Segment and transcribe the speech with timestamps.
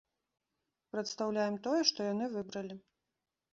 [0.95, 2.75] Прадстаўляем тое, што яны выбралі.